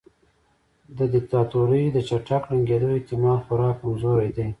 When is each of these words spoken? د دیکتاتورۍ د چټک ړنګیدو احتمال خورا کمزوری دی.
د 0.97 0.99
دیکتاتورۍ 1.13 1.85
د 1.91 1.97
چټک 2.07 2.43
ړنګیدو 2.51 2.87
احتمال 2.97 3.37
خورا 3.45 3.69
کمزوری 3.79 4.29
دی. 4.37 4.47